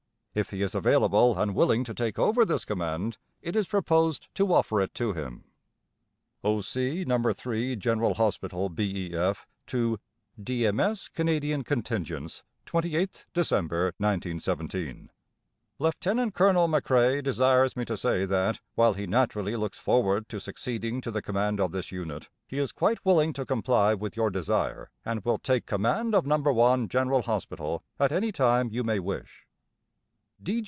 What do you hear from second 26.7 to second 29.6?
General Hospital at any time you may wish.